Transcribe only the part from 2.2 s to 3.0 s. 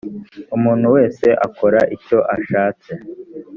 ashatse